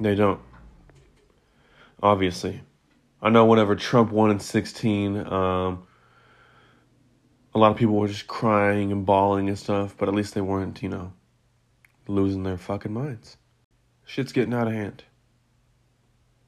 They 0.00 0.14
don't. 0.14 0.40
Obviously. 2.02 2.62
I 3.22 3.30
know 3.30 3.46
whenever 3.46 3.74
Trump 3.74 4.12
won 4.12 4.30
in 4.30 4.38
16, 4.38 5.16
um, 5.16 5.86
a 7.54 7.58
lot 7.58 7.72
of 7.72 7.78
people 7.78 7.96
were 7.96 8.08
just 8.08 8.26
crying 8.26 8.92
and 8.92 9.06
bawling 9.06 9.48
and 9.48 9.58
stuff, 9.58 9.96
but 9.96 10.08
at 10.08 10.14
least 10.14 10.34
they 10.34 10.42
weren't, 10.42 10.82
you 10.82 10.90
know, 10.90 11.12
losing 12.06 12.42
their 12.42 12.58
fucking 12.58 12.92
minds. 12.92 13.38
Shit's 14.06 14.32
getting 14.32 14.54
out 14.54 14.68
of 14.68 14.72
hand. 14.72 15.04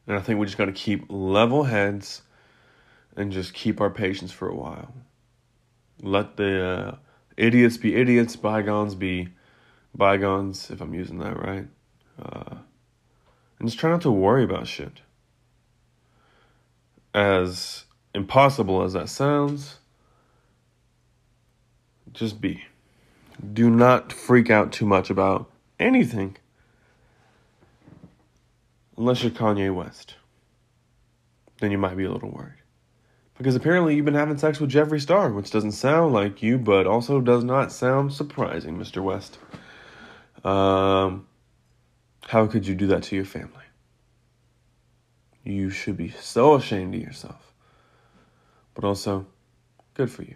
And 0.07 0.17
I 0.17 0.21
think 0.21 0.41
we 0.41 0.47
just 0.47 0.57
got 0.57 0.67
to 0.67 0.73
keep 0.73 1.05
level 1.11 1.65
heads 1.65 2.23
and 3.15 3.31
just 3.31 3.53
keep 3.53 3.81
our 3.81 3.91
patience 3.91 4.33
for 4.33 4.49
a 4.49 4.55
while. 4.55 4.95
Let 6.01 6.37
the 6.37 6.65
uh, 6.65 6.97
idiots 7.37 7.77
be 7.77 7.95
idiots, 7.97 8.37
bygones 8.37 8.95
be 8.95 9.29
bygones, 9.95 10.71
if 10.71 10.81
I'm 10.81 10.95
using 10.95 11.19
that 11.19 11.37
right. 11.37 11.67
Uh, 12.23 12.55
and 13.59 13.69
just 13.69 13.79
try 13.79 13.91
not 13.91 14.03
to 14.03 14.11
worry 14.11 14.45
about 14.45 14.69
shit. 14.69 15.01
As 17.13 17.85
impossible 18.15 18.83
as 18.83 18.93
that 18.93 19.09
sounds, 19.09 19.79
just 22.13 22.41
be. 22.41 22.65
Do 23.53 23.69
not 23.69 24.13
freak 24.13 24.49
out 24.49 24.73
too 24.73 24.87
much 24.87 25.11
about 25.11 25.51
anything. 25.81 26.37
Unless 28.99 29.23
you're 29.23 29.31
Kanye 29.31 29.73
West. 29.73 30.17
Then 31.61 31.71
you 31.71 31.79
might 31.79 31.97
be 31.97 32.05
a 32.05 32.11
little 32.11 32.31
worried. 32.31 32.55
Because 33.37 33.55
apparently 33.55 33.95
you've 33.95 34.05
been 34.05 34.15
having 34.15 34.37
sex 34.37 34.59
with 34.59 34.73
Jeffree 34.73 35.01
Star, 35.01 35.31
which 35.31 35.53
doesn't 35.53 35.73
sound 35.73 36.13
like 36.13 36.43
you, 36.43 36.59
but 36.59 36.89
also 36.89 37.21
does 37.21 37.45
not 37.45 37.71
sound 37.71 38.13
surprising, 38.13 38.77
Mr. 38.77 39.01
West. 39.01 39.39
Um, 40.43 41.29
how 42.23 42.49
could 42.49 42.67
you 42.67 42.75
do 42.75 42.89
that 42.89 43.05
to 43.05 43.17
your 43.17 43.25
family? 43.25 43.53
You 45.45 45.71
should 45.71 45.97
be 45.97 46.11
so 46.11 46.57
ashamed 46.57 46.97
of 46.97 47.01
yourself. 47.01 47.53
But 48.75 48.83
also, 48.83 49.27
good 49.95 50.11
for 50.11 50.23
you. 50.23 50.35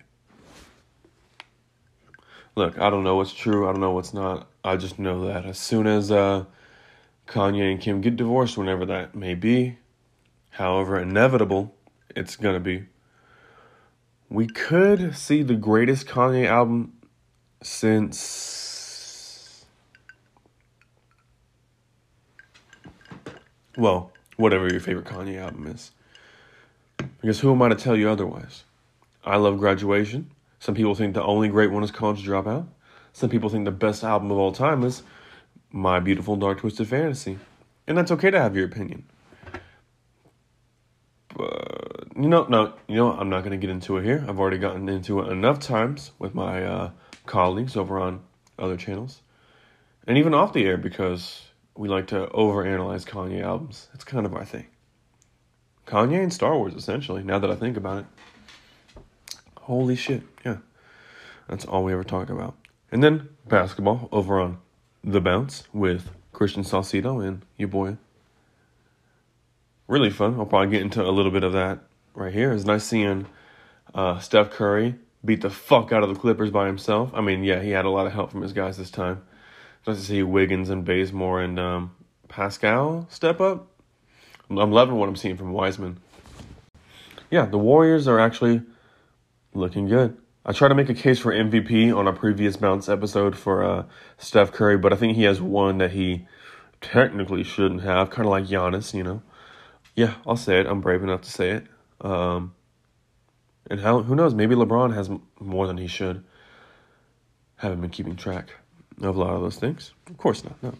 Look, 2.54 2.78
I 2.78 2.90
don't 2.90 3.02
know 3.02 3.16
what's 3.16 3.32
true. 3.32 3.68
I 3.68 3.72
don't 3.72 3.80
know 3.80 3.90
what's 3.90 4.14
not. 4.14 4.46
I 4.62 4.76
just 4.76 5.00
know 5.00 5.26
that 5.26 5.46
as 5.46 5.58
soon 5.58 5.88
as 5.88 6.12
uh, 6.12 6.44
Kanye 7.26 7.72
and 7.72 7.80
Kim 7.80 8.00
get 8.00 8.16
divorced, 8.16 8.56
whenever 8.56 8.84
that 8.86 9.14
may 9.14 9.34
be, 9.34 9.78
however 10.50 10.98
inevitable 10.98 11.74
it's 12.14 12.36
going 12.36 12.54
to 12.54 12.60
be, 12.60 12.86
we 14.28 14.46
could 14.46 15.16
see 15.16 15.42
the 15.42 15.54
greatest 15.54 16.06
Kanye 16.06 16.46
album 16.46 16.92
since. 17.62 19.64
Well, 23.76 24.12
whatever 24.36 24.70
your 24.70 24.80
favorite 24.80 25.06
Kanye 25.06 25.38
album 25.38 25.66
is. 25.66 25.92
Because 27.20 27.40
who 27.40 27.52
am 27.52 27.62
I 27.62 27.68
to 27.68 27.74
tell 27.74 27.96
you 27.96 28.10
otherwise? 28.10 28.64
I 29.24 29.36
love 29.36 29.58
graduation. 29.58 30.30
Some 30.58 30.74
people 30.74 30.94
think 30.94 31.14
the 31.14 31.22
only 31.22 31.48
great 31.48 31.70
one 31.70 31.82
is 31.82 31.90
College 31.90 32.26
Dropout. 32.26 32.66
Some 33.12 33.30
people 33.30 33.48
think 33.48 33.64
the 33.64 33.70
best 33.70 34.04
album 34.04 34.30
of 34.30 34.38
all 34.38 34.52
time 34.52 34.84
is 34.84 35.02
My 35.72 35.98
Beautiful 35.98 36.36
Dark 36.36 36.58
Twisted 36.58 36.88
Fantasy. 36.88 37.38
And 37.86 37.98
that's 37.98 38.10
okay 38.12 38.30
to 38.30 38.40
have 38.40 38.54
your 38.54 38.66
opinion. 38.66 39.04
But 41.34 42.08
you 42.16 42.28
know, 42.28 42.44
no, 42.44 42.74
you 42.86 42.96
know, 42.96 43.12
I'm 43.12 43.30
not 43.30 43.40
going 43.40 43.52
to 43.52 43.56
get 43.56 43.70
into 43.70 43.96
it 43.96 44.04
here. 44.04 44.24
I've 44.28 44.38
already 44.38 44.58
gotten 44.58 44.88
into 44.88 45.20
it 45.20 45.32
enough 45.32 45.58
times 45.58 46.12
with 46.18 46.34
my 46.34 46.64
uh, 46.64 46.90
colleagues 47.26 47.76
over 47.76 47.98
on 47.98 48.22
other 48.58 48.76
channels, 48.76 49.22
and 50.06 50.18
even 50.18 50.34
off 50.34 50.52
the 50.52 50.64
air 50.64 50.76
because 50.76 51.42
we 51.74 51.88
like 51.88 52.06
to 52.08 52.26
overanalyze 52.28 53.06
Kanye 53.06 53.42
albums. 53.42 53.88
It's 53.94 54.04
kind 54.04 54.26
of 54.26 54.34
our 54.34 54.44
thing. 54.44 54.66
Kanye 55.86 56.22
and 56.22 56.32
Star 56.32 56.56
Wars, 56.56 56.74
essentially. 56.74 57.22
Now 57.22 57.38
that 57.38 57.50
I 57.50 57.56
think 57.56 57.76
about 57.76 57.98
it, 57.98 58.06
holy 59.62 59.96
shit, 59.96 60.22
yeah, 60.44 60.58
that's 61.48 61.64
all 61.64 61.82
we 61.82 61.92
ever 61.92 62.04
talk 62.04 62.28
about. 62.28 62.54
And 62.90 63.02
then 63.02 63.30
basketball 63.48 64.08
over 64.12 64.38
on 64.38 64.58
the 65.04 65.20
bounce 65.20 65.64
with 65.72 66.10
Christian 66.32 66.62
Salcido 66.62 67.26
and 67.26 67.42
your 67.56 67.68
boy 67.68 67.96
really 69.92 70.10
fun. 70.10 70.38
I'll 70.38 70.46
probably 70.46 70.70
get 70.70 70.80
into 70.80 71.04
a 71.04 71.10
little 71.10 71.30
bit 71.30 71.44
of 71.44 71.52
that 71.52 71.80
right 72.14 72.32
here. 72.32 72.52
It's 72.52 72.64
nice 72.64 72.84
seeing 72.84 73.26
uh, 73.94 74.18
Steph 74.20 74.50
Curry 74.50 74.94
beat 75.22 75.42
the 75.42 75.50
fuck 75.50 75.92
out 75.92 76.02
of 76.02 76.08
the 76.08 76.14
Clippers 76.14 76.50
by 76.50 76.66
himself. 76.66 77.10
I 77.12 77.20
mean, 77.20 77.44
yeah, 77.44 77.60
he 77.60 77.70
had 77.70 77.84
a 77.84 77.90
lot 77.90 78.06
of 78.06 78.12
help 78.14 78.30
from 78.30 78.40
his 78.40 78.54
guys 78.54 78.78
this 78.78 78.90
time. 78.90 79.22
Nice 79.86 79.98
to 79.98 80.02
see 80.02 80.22
Wiggins 80.22 80.70
and 80.70 80.84
Bazemore 80.84 81.42
and 81.42 81.60
um, 81.60 81.94
Paschall 82.28 83.10
step 83.12 83.40
up. 83.40 83.68
I'm 84.48 84.72
loving 84.72 84.96
what 84.96 85.08
I'm 85.08 85.16
seeing 85.16 85.36
from 85.36 85.52
Wiseman. 85.52 85.98
Yeah, 87.30 87.44
the 87.44 87.58
Warriors 87.58 88.08
are 88.08 88.18
actually 88.18 88.62
looking 89.54 89.88
good. 89.88 90.16
I 90.44 90.52
tried 90.52 90.68
to 90.68 90.74
make 90.74 90.88
a 90.88 90.94
case 90.94 91.20
for 91.20 91.32
MVP 91.32 91.96
on 91.96 92.08
a 92.08 92.12
previous 92.12 92.56
bounce 92.56 92.88
episode 92.88 93.36
for 93.36 93.62
uh, 93.62 93.84
Steph 94.18 94.52
Curry, 94.52 94.76
but 94.76 94.92
I 94.92 94.96
think 94.96 95.16
he 95.16 95.22
has 95.22 95.40
one 95.40 95.78
that 95.78 95.92
he 95.92 96.26
technically 96.80 97.44
shouldn't 97.44 97.82
have, 97.82 98.10
kind 98.10 98.26
of 98.26 98.30
like 98.30 98.44
Giannis, 98.44 98.92
you 98.92 99.04
know. 99.04 99.22
Yeah, 99.94 100.14
I'll 100.26 100.36
say 100.36 100.58
it. 100.58 100.66
I'm 100.66 100.80
brave 100.80 101.02
enough 101.02 101.22
to 101.22 101.30
say 101.30 101.50
it. 101.50 101.66
Um, 102.00 102.54
and 103.70 103.80
how, 103.80 104.02
who 104.02 104.16
knows? 104.16 104.34
Maybe 104.34 104.54
LeBron 104.54 104.94
has 104.94 105.08
more 105.38 105.66
than 105.66 105.76
he 105.78 105.86
should. 105.86 106.24
Haven't 107.56 107.80
been 107.80 107.90
keeping 107.90 108.16
track 108.16 108.50
of 109.00 109.16
a 109.16 109.18
lot 109.18 109.34
of 109.34 109.42
those 109.42 109.56
things. 109.56 109.92
Of 110.08 110.16
course 110.16 110.42
not. 110.42 110.60
No, 110.62 110.74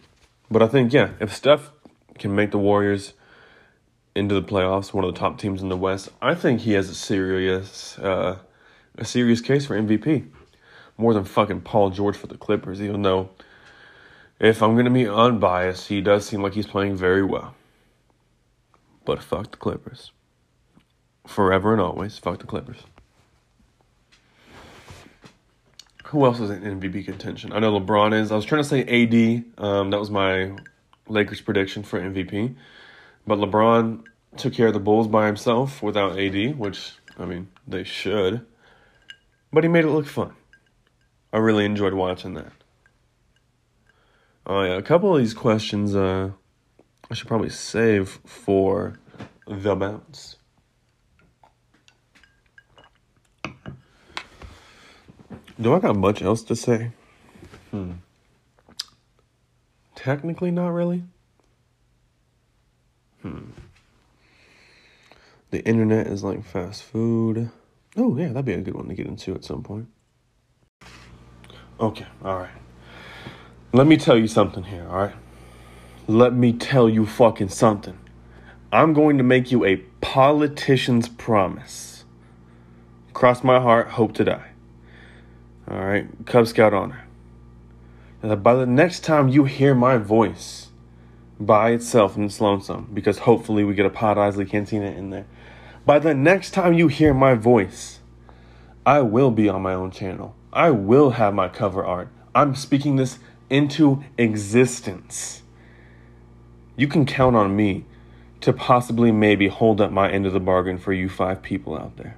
but 0.51 0.61
I 0.61 0.67
think 0.67 0.91
yeah, 0.91 1.11
if 1.21 1.33
Steph 1.33 1.71
can 2.19 2.35
make 2.35 2.51
the 2.51 2.57
Warriors 2.57 3.13
into 4.15 4.35
the 4.35 4.43
playoffs, 4.43 4.93
one 4.93 5.05
of 5.05 5.13
the 5.13 5.19
top 5.19 5.39
teams 5.39 5.61
in 5.61 5.69
the 5.69 5.77
West, 5.77 6.09
I 6.21 6.35
think 6.35 6.61
he 6.61 6.73
has 6.73 6.89
a 6.89 6.95
serious, 6.95 7.97
uh, 7.99 8.39
a 8.97 9.05
serious 9.05 9.41
case 9.41 9.65
for 9.65 9.75
MVP. 9.75 10.27
More 10.97 11.13
than 11.13 11.23
fucking 11.23 11.61
Paul 11.61 11.89
George 11.89 12.15
for 12.15 12.27
the 12.27 12.37
Clippers. 12.37 12.81
Even 12.81 13.01
though, 13.01 13.29
if 14.39 14.61
I'm 14.61 14.75
gonna 14.75 14.91
be 14.91 15.07
unbiased, 15.07 15.87
he 15.87 16.01
does 16.01 16.25
seem 16.25 16.41
like 16.41 16.53
he's 16.53 16.67
playing 16.67 16.95
very 16.95 17.23
well. 17.23 17.55
But 19.05 19.21
fuck 19.21 19.51
the 19.51 19.57
Clippers. 19.57 20.11
Forever 21.27 21.71
and 21.71 21.81
always, 21.81 22.17
fuck 22.17 22.39
the 22.39 22.45
Clippers. 22.45 22.83
Who 26.05 26.25
else 26.25 26.39
is 26.39 26.51
in 26.51 26.79
MVP 26.79 27.05
contention? 27.05 27.53
I 27.53 27.59
know 27.59 27.79
LeBron 27.79 28.13
is. 28.13 28.31
I 28.31 28.35
was 28.35 28.45
trying 28.45 28.61
to 28.61 28.69
say 28.69 28.81
AD. 28.81 29.45
Um, 29.57 29.89
that 29.89 29.99
was 29.99 30.11
my 30.11 30.55
Lakers 31.07 31.41
prediction 31.41 31.81
for 31.81 31.99
MVP. 31.99 32.53
But 33.25 33.39
LeBron 33.39 34.03
took 34.37 34.53
care 34.53 34.67
of 34.67 34.73
the 34.73 34.79
Bulls 34.79 35.07
by 35.07 35.25
himself 35.25 35.81
without 35.81 36.19
AD, 36.19 36.57
which, 36.59 36.91
I 37.17 37.25
mean, 37.25 37.47
they 37.67 37.83
should. 37.83 38.45
But 39.53 39.63
he 39.63 39.69
made 39.69 39.85
it 39.85 39.89
look 39.89 40.07
fun. 40.07 40.33
I 41.31 41.37
really 41.37 41.63
enjoyed 41.63 41.93
watching 41.93 42.33
that. 42.33 42.51
Oh, 44.47 44.63
yeah. 44.63 44.77
A 44.77 44.81
couple 44.81 45.15
of 45.15 45.21
these 45.21 45.35
questions, 45.35 45.95
uh, 45.95 46.31
I 47.09 47.13
should 47.13 47.27
probably 47.27 47.49
save 47.49 48.19
for 48.25 48.99
the 49.47 49.75
bounce. 49.75 50.37
Do 55.61 55.75
I 55.75 55.79
got 55.79 55.95
much 55.95 56.23
else 56.23 56.41
to 56.43 56.55
say? 56.55 56.91
Hmm. 57.69 57.91
Technically, 59.95 60.49
not 60.49 60.69
really. 60.69 61.03
Hmm. 63.21 63.51
The 65.51 65.63
internet 65.63 66.07
is 66.07 66.23
like 66.23 66.43
fast 66.43 66.83
food. 66.83 67.51
Oh, 67.95 68.17
yeah, 68.17 68.29
that'd 68.29 68.45
be 68.45 68.53
a 68.53 68.61
good 68.61 68.75
one 68.75 68.87
to 68.87 68.95
get 68.95 69.05
into 69.05 69.35
at 69.35 69.43
some 69.43 69.63
point. 69.63 69.87
Okay, 71.79 72.07
all 72.23 72.37
right. 72.39 72.51
Let 73.71 73.87
me 73.87 73.97
tell 73.97 74.17
you 74.17 74.27
something 74.27 74.63
here, 74.63 74.87
all 74.87 74.97
right? 74.97 75.15
let 76.07 76.33
me 76.33 76.53
tell 76.53 76.89
you 76.89 77.05
fucking 77.05 77.49
something. 77.49 77.97
I'm 78.71 78.93
going 78.93 79.17
to 79.17 79.23
make 79.23 79.51
you 79.51 79.63
a 79.63 79.77
politician's 80.01 81.07
promise. 81.07 82.03
Cross 83.13 83.43
my 83.43 83.59
heart, 83.59 83.89
hope 83.89 84.13
to 84.15 84.23
die. 84.23 84.49
All 85.69 85.79
right, 85.79 86.07
Cub 86.25 86.47
Scout 86.47 86.73
honor. 86.73 87.05
And 88.21 88.43
by 88.43 88.55
the 88.55 88.65
next 88.65 89.01
time 89.01 89.29
you 89.29 89.45
hear 89.45 89.75
my 89.75 89.97
voice 89.97 90.69
by 91.39 91.71
itself 91.71 92.17
in 92.17 92.23
its 92.23 92.41
lonesome, 92.41 92.89
because 92.93 93.19
hopefully 93.19 93.63
we 93.63 93.75
get 93.75 93.85
a 93.85 93.89
Pod 93.89 94.17
Isley 94.17 94.45
Cantina 94.45 94.87
in 94.87 95.09
there. 95.09 95.25
By 95.85 95.99
the 95.99 96.13
next 96.13 96.51
time 96.51 96.73
you 96.73 96.87
hear 96.87 97.13
my 97.13 97.33
voice, 97.33 97.99
I 98.85 99.01
will 99.01 99.31
be 99.31 99.49
on 99.49 99.61
my 99.61 99.73
own 99.73 99.91
channel. 99.91 100.35
I 100.51 100.71
will 100.71 101.11
have 101.11 101.33
my 101.33 101.49
cover 101.49 101.85
art. 101.85 102.09
I'm 102.35 102.55
speaking 102.55 102.95
this 102.95 103.19
into 103.49 104.03
existence 104.17 105.43
you 106.75 106.87
can 106.87 107.05
count 107.05 107.35
on 107.35 107.55
me 107.55 107.85
to 108.41 108.51
possibly 108.51 109.11
maybe 109.11 109.47
hold 109.47 109.79
up 109.79 109.91
my 109.91 110.11
end 110.11 110.25
of 110.25 110.33
the 110.33 110.39
bargain 110.39 110.77
for 110.77 110.91
you 110.91 111.07
five 111.07 111.41
people 111.41 111.77
out 111.77 111.97
there. 111.97 112.17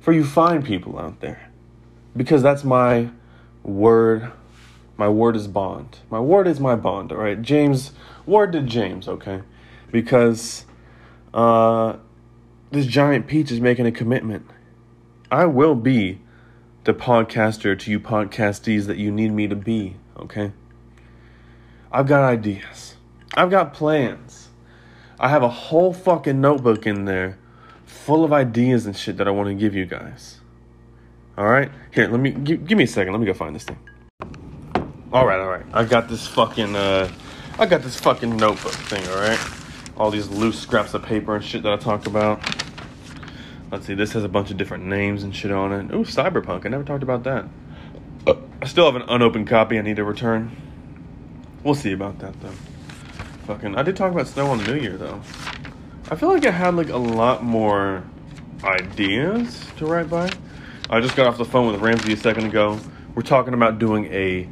For 0.00 0.12
you 0.12 0.24
fine 0.24 0.62
people 0.62 0.98
out 0.98 1.20
there. 1.20 1.50
Because 2.16 2.42
that's 2.42 2.64
my 2.64 3.10
word. 3.62 4.32
My 4.96 5.08
word 5.08 5.36
is 5.36 5.46
bond. 5.46 5.98
My 6.10 6.20
word 6.20 6.46
is 6.46 6.58
my 6.58 6.74
bond, 6.74 7.12
all 7.12 7.18
right? 7.18 7.40
James, 7.40 7.92
word 8.26 8.52
to 8.52 8.60
James, 8.60 9.06
okay? 9.06 9.42
Because 9.92 10.66
uh, 11.32 11.96
this 12.70 12.86
giant 12.86 13.26
peach 13.26 13.50
is 13.50 13.60
making 13.60 13.86
a 13.86 13.92
commitment. 13.92 14.46
I 15.30 15.46
will 15.46 15.74
be 15.74 16.20
the 16.84 16.94
podcaster 16.94 17.78
to 17.78 17.90
you 17.90 18.00
podcastees 18.00 18.86
that 18.86 18.96
you 18.96 19.10
need 19.10 19.32
me 19.32 19.46
to 19.48 19.56
be, 19.56 19.96
okay? 20.18 20.52
I've 21.92 22.06
got 22.06 22.22
ideas. 22.22 22.96
I've 23.34 23.50
got 23.50 23.74
plans. 23.74 24.48
I 25.20 25.28
have 25.28 25.42
a 25.42 25.48
whole 25.48 25.92
fucking 25.92 26.40
notebook 26.40 26.86
in 26.86 27.04
there 27.04 27.38
full 27.84 28.24
of 28.24 28.32
ideas 28.32 28.86
and 28.86 28.96
shit 28.96 29.16
that 29.16 29.26
I 29.28 29.30
want 29.30 29.48
to 29.48 29.54
give 29.54 29.74
you 29.74 29.86
guys. 29.86 30.40
All 31.36 31.46
right? 31.46 31.70
Here, 31.92 32.08
let 32.08 32.20
me 32.20 32.30
give, 32.30 32.66
give 32.66 32.78
me 32.78 32.84
a 32.84 32.88
second. 32.88 33.12
Let 33.12 33.20
me 33.20 33.26
go 33.26 33.34
find 33.34 33.54
this 33.54 33.64
thing. 33.64 33.78
All 35.12 35.26
right, 35.26 35.40
all 35.40 35.48
right. 35.48 35.64
I 35.72 35.84
got 35.84 36.08
this 36.08 36.26
fucking 36.26 36.76
uh 36.76 37.10
I 37.58 37.66
got 37.66 37.82
this 37.82 37.98
fucking 37.98 38.36
notebook 38.36 38.72
thing, 38.72 39.06
all 39.08 39.16
right? 39.16 39.57
All 39.98 40.10
these 40.10 40.28
loose 40.28 40.58
scraps 40.58 40.94
of 40.94 41.02
paper 41.02 41.34
and 41.34 41.44
shit 41.44 41.62
that 41.64 41.72
I 41.72 41.76
talked 41.76 42.06
about. 42.06 42.40
Let's 43.70 43.86
see, 43.86 43.94
this 43.94 44.12
has 44.12 44.24
a 44.24 44.28
bunch 44.28 44.50
of 44.50 44.56
different 44.56 44.84
names 44.84 45.24
and 45.24 45.34
shit 45.34 45.50
on 45.50 45.72
it. 45.72 45.94
Ooh, 45.94 46.04
Cyberpunk. 46.04 46.64
I 46.64 46.68
never 46.68 46.84
talked 46.84 47.02
about 47.02 47.24
that. 47.24 47.46
Uh, 48.26 48.36
I 48.62 48.66
still 48.66 48.90
have 48.90 48.96
an 48.96 49.08
unopened 49.08 49.48
copy 49.48 49.78
I 49.78 49.82
need 49.82 49.96
to 49.96 50.04
return. 50.04 50.56
We'll 51.64 51.74
see 51.74 51.92
about 51.92 52.18
that 52.20 52.40
though. 52.40 52.54
Fucking, 53.46 53.76
I 53.76 53.82
did 53.82 53.96
talk 53.96 54.12
about 54.12 54.28
Snow 54.28 54.46
on 54.46 54.58
the 54.58 54.72
New 54.72 54.80
Year 54.80 54.96
though. 54.96 55.20
I 56.10 56.16
feel 56.16 56.28
like 56.30 56.46
I 56.46 56.50
had 56.50 56.74
like 56.74 56.90
a 56.90 56.96
lot 56.96 57.42
more 57.42 58.04
ideas 58.64 59.66
to 59.76 59.86
write 59.86 60.08
by. 60.08 60.30
I 60.88 61.00
just 61.00 61.16
got 61.16 61.26
off 61.26 61.36
the 61.36 61.44
phone 61.44 61.70
with 61.70 61.80
Ramsey 61.82 62.14
a 62.14 62.16
second 62.16 62.46
ago. 62.46 62.78
We're 63.14 63.22
talking 63.22 63.52
about 63.52 63.78
doing 63.78 64.06
a 64.06 64.48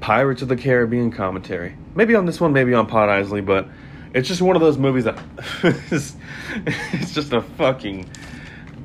Pirates 0.00 0.42
of 0.42 0.48
the 0.48 0.56
Caribbean 0.56 1.10
commentary. 1.10 1.76
Maybe 1.94 2.14
on 2.14 2.26
this 2.26 2.40
one, 2.40 2.52
maybe 2.52 2.74
on 2.74 2.86
Pod 2.86 3.08
Isley, 3.08 3.40
but 3.40 3.66
it's 4.14 4.28
just 4.28 4.40
one 4.40 4.56
of 4.56 4.62
those 4.62 4.78
movies 4.78 5.04
that 5.04 5.18
it's 5.62 7.12
just 7.12 7.32
a 7.32 7.42
fucking 7.42 8.08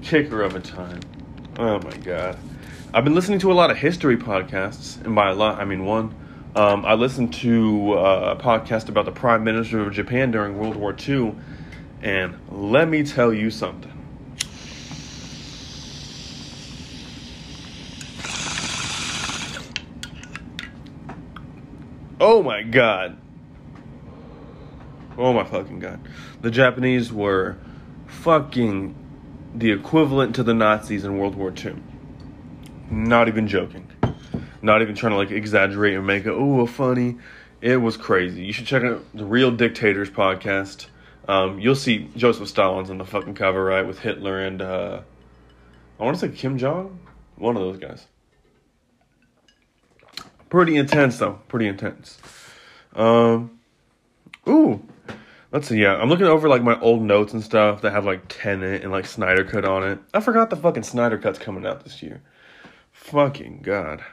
kicker 0.02 0.42
of 0.42 0.56
a 0.56 0.60
time. 0.60 1.00
Oh 1.58 1.80
my 1.80 1.96
god. 1.98 2.38
I've 2.94 3.04
been 3.04 3.16
listening 3.16 3.40
to 3.40 3.52
a 3.52 3.56
lot 3.56 3.72
of 3.72 3.78
history 3.78 4.18
podcasts, 4.18 5.04
and 5.04 5.16
by 5.16 5.30
a 5.30 5.34
lot, 5.34 5.60
I 5.60 5.66
mean 5.66 5.86
one. 5.86 6.14
Um, 6.56 6.86
I 6.86 6.94
listened 6.94 7.34
to 7.36 7.94
uh, 7.94 8.36
a 8.38 8.44
podcast 8.44 8.88
about 8.90 9.06
the 9.06 9.12
Prime 9.12 9.44
Minister 9.44 9.80
of 9.80 9.92
Japan 9.92 10.30
during 10.30 10.60
World 10.60 10.76
War 10.76 10.96
II, 10.96 11.36
and 12.04 12.38
let 12.52 12.88
me 12.88 13.04
tell 13.04 13.34
you 13.34 13.50
something. 13.50 13.92
Oh 22.20 22.44
my 22.44 22.62
god. 22.62 23.18
Oh 25.18 25.34
my 25.34 25.44
fucking 25.44 25.80
god. 25.80 26.00
The 26.42 26.52
Japanese 26.52 27.12
were 27.12 27.58
fucking 28.08 28.96
the 29.56 29.72
equivalent 29.72 30.36
to 30.36 30.44
the 30.44 30.54
Nazis 30.54 31.04
in 31.04 31.18
World 31.18 31.36
War 31.36 31.54
II. 31.56 31.76
Not 32.90 33.28
even 33.28 33.48
joking. 33.48 33.88
Not 34.62 34.82
even 34.82 34.96
trying 34.96 35.12
to 35.12 35.18
like 35.18 35.32
exaggerate 35.32 35.96
and 35.96 36.08
make 36.08 36.26
it 36.26 36.32
oh 36.32 36.66
funny. 36.66 37.18
It 37.62 37.78
was 37.78 37.96
crazy. 37.96 38.44
You 38.44 38.54
should 38.54 38.66
check 38.66 38.84
out 38.84 39.04
the 39.14 39.26
Real 39.26 39.52
Dictators 39.52 40.10
podcast. 40.10 40.88
Um, 41.28 41.60
you'll 41.60 41.76
see 41.76 42.10
Joseph 42.18 42.50
Stalin's 42.50 42.90
on 42.90 42.98
the 42.98 43.06
fucking 43.06 43.36
cover, 43.36 43.64
right, 43.64 43.86
with 43.86 44.00
Hitler 44.00 44.40
and 44.40 44.62
uh, 44.62 45.02
I 46.00 46.04
want 46.04 46.20
to 46.20 46.28
say 46.28 46.36
Kim 46.36 46.58
Jong, 46.58 47.00
one 47.36 47.56
of 47.56 47.62
those 47.62 47.78
guys. 47.78 48.06
Pretty 50.50 50.76
intense 50.76 51.18
though. 51.18 51.40
Pretty 51.48 51.68
intense. 51.68 52.18
Um, 52.96 53.60
ooh, 54.48 54.86
let's 55.54 55.68
see. 55.68 55.82
Yeah, 55.82 55.96
I'm 55.96 56.10
looking 56.10 56.26
over 56.26 56.50
like 56.50 56.64
my 56.64 56.78
old 56.82 57.02
notes 57.04 57.32
and 57.32 57.44
stuff 57.44 57.82
that 57.82 57.92
have 57.92 58.06
like 58.06 58.24
Tenet 58.28 58.82
and 58.82 58.92
like 58.92 59.06
Snyder 59.06 59.46
Cut 59.46 59.64
on 59.64 59.84
it. 59.84 60.00
I 60.14 60.20
forgot 60.20 60.50
the 60.50 60.56
fucking 60.58 60.84
Snyder 60.84 61.18
Cut's 61.18 61.40
coming 61.40 61.66
out 61.66 61.84
this 61.84 62.02
year. 62.02 62.22
Fucking 62.92 63.62
god. 63.62 64.04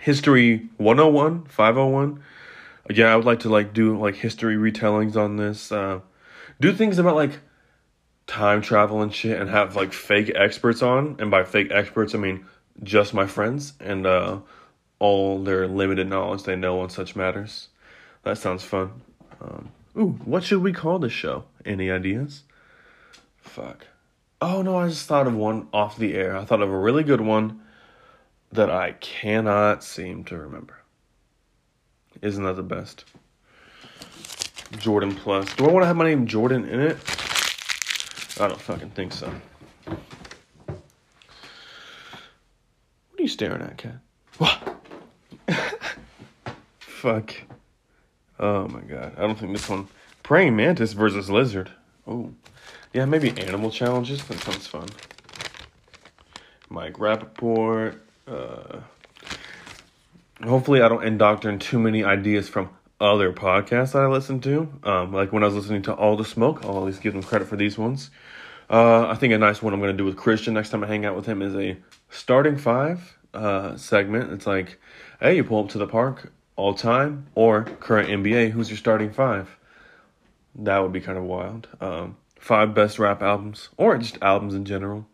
History 0.00 0.68
101, 0.78 1.44
501. 1.44 2.22
Yeah, 2.90 3.12
I 3.12 3.16
would 3.16 3.24
like 3.24 3.40
to 3.40 3.48
like 3.48 3.72
do 3.72 3.98
like 3.98 4.16
history 4.16 4.56
retellings 4.56 5.16
on 5.16 5.36
this. 5.36 5.70
Uh, 5.70 6.00
do 6.60 6.72
things 6.72 6.98
about 6.98 7.14
like 7.14 7.38
time 8.26 8.62
travel 8.62 9.02
and 9.02 9.14
shit 9.14 9.40
and 9.40 9.50
have 9.50 9.76
like 9.76 9.92
fake 9.92 10.32
experts 10.34 10.82
on. 10.82 11.16
And 11.18 11.30
by 11.30 11.44
fake 11.44 11.70
experts, 11.70 12.14
I 12.14 12.18
mean 12.18 12.46
just 12.82 13.14
my 13.14 13.26
friends 13.26 13.74
and 13.80 14.06
uh, 14.06 14.40
all 14.98 15.42
their 15.42 15.68
limited 15.68 16.08
knowledge 16.08 16.42
they 16.42 16.56
know 16.56 16.80
on 16.80 16.90
such 16.90 17.16
matters. 17.16 17.68
That 18.22 18.38
sounds 18.38 18.64
fun. 18.64 19.02
Um, 19.40 19.70
ooh, 19.96 20.18
what 20.24 20.44
should 20.44 20.62
we 20.62 20.72
call 20.72 20.98
this 20.98 21.12
show? 21.12 21.44
Any 21.64 21.90
ideas? 21.90 22.42
Fuck. 23.38 23.86
Oh 24.40 24.62
no, 24.62 24.76
I 24.78 24.88
just 24.88 25.06
thought 25.06 25.26
of 25.26 25.34
one 25.34 25.68
off 25.72 25.96
the 25.96 26.14
air. 26.14 26.36
I 26.36 26.44
thought 26.44 26.62
of 26.62 26.70
a 26.70 26.78
really 26.78 27.02
good 27.02 27.20
one 27.20 27.62
that 28.52 28.70
I 28.70 28.92
cannot 28.92 29.82
seem 29.82 30.24
to 30.24 30.36
remember. 30.36 30.78
Isn't 32.22 32.44
that 32.44 32.56
the 32.56 32.62
best? 32.62 33.04
Jordan 34.78 35.14
Plus. 35.14 35.54
Do 35.54 35.66
I 35.66 35.72
want 35.72 35.82
to 35.82 35.86
have 35.86 35.96
my 35.96 36.04
name 36.04 36.26
Jordan 36.26 36.64
in 36.68 36.80
it? 36.80 36.98
I 38.40 38.48
don't 38.48 38.60
fucking 38.60 38.90
think 38.90 39.12
so. 39.12 39.32
What 39.86 40.78
are 43.18 43.22
you 43.22 43.28
staring 43.28 43.62
at, 43.62 43.76
cat? 43.78 43.98
What? 44.38 44.76
Fuck. 46.78 47.34
Oh 48.44 48.68
my 48.68 48.80
god. 48.80 49.14
I 49.16 49.22
don't 49.22 49.38
think 49.38 49.52
this 49.52 49.70
one. 49.70 49.88
Praying 50.22 50.54
mantis 50.54 50.92
versus 50.92 51.30
lizard. 51.30 51.70
Oh. 52.06 52.30
Yeah, 52.92 53.06
maybe 53.06 53.30
animal 53.40 53.70
challenges. 53.70 54.22
That 54.26 54.38
sounds 54.40 54.66
fun. 54.66 54.86
Mike 56.68 56.98
Rapaport. 56.98 58.00
Uh, 58.28 58.80
hopefully, 60.42 60.82
I 60.82 60.88
don't 60.90 61.04
indoctrinate 61.04 61.62
too 61.62 61.78
many 61.78 62.04
ideas 62.04 62.46
from 62.46 62.68
other 63.00 63.32
podcasts 63.32 63.92
that 63.92 64.02
I 64.02 64.08
listen 64.08 64.40
to. 64.40 64.70
Um, 64.82 65.10
like 65.14 65.32
when 65.32 65.42
I 65.42 65.46
was 65.46 65.54
listening 65.54 65.80
to 65.82 65.94
All 65.94 66.14
the 66.14 66.24
Smoke, 66.26 66.66
I'll 66.66 66.76
at 66.76 66.84
least 66.84 67.00
give 67.00 67.14
them 67.14 67.22
credit 67.22 67.48
for 67.48 67.56
these 67.56 67.78
ones. 67.78 68.10
Uh, 68.68 69.06
I 69.08 69.14
think 69.14 69.32
a 69.32 69.38
nice 69.38 69.62
one 69.62 69.72
I'm 69.72 69.80
going 69.80 69.92
to 69.92 69.96
do 69.96 70.04
with 70.04 70.18
Christian 70.18 70.52
next 70.52 70.68
time 70.68 70.84
I 70.84 70.86
hang 70.86 71.06
out 71.06 71.16
with 71.16 71.24
him 71.24 71.40
is 71.40 71.54
a 71.54 71.78
starting 72.10 72.58
five 72.58 73.16
uh, 73.32 73.78
segment. 73.78 74.32
It's 74.34 74.46
like, 74.46 74.78
hey, 75.18 75.36
you 75.36 75.44
pull 75.44 75.64
up 75.64 75.70
to 75.70 75.78
the 75.78 75.86
park 75.86 76.30
all 76.56 76.74
time 76.74 77.26
or 77.34 77.64
current 77.64 78.08
NBA. 78.08 78.50
Who's 78.50 78.70
your 78.70 78.78
starting 78.78 79.12
five? 79.12 79.56
That 80.54 80.78
would 80.78 80.92
be 80.92 81.00
kind 81.00 81.18
of 81.18 81.24
wild. 81.24 81.66
Um, 81.80 82.16
five 82.38 82.74
best 82.74 82.98
rap 82.98 83.22
albums 83.22 83.70
or 83.76 83.98
just 83.98 84.18
albums 84.22 84.54
in 84.54 84.64
general. 84.64 85.06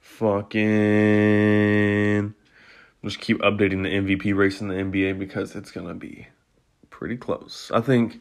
Fucking 0.00 1.42
just 3.04 3.20
keep 3.20 3.38
updating 3.40 3.82
the 3.82 3.90
MVP 3.90 4.34
race 4.36 4.60
in 4.60 4.68
the 4.68 4.74
NBA 4.74 5.18
because 5.18 5.56
it's 5.56 5.70
gonna 5.70 5.94
be 5.94 6.28
pretty 6.90 7.16
close. 7.16 7.70
I 7.74 7.80
think 7.80 8.20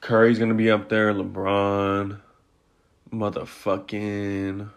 Curry's 0.00 0.38
gonna 0.38 0.54
be 0.54 0.70
up 0.70 0.88
there, 0.88 1.12
LeBron, 1.12 2.20
motherfucking. 3.12 4.70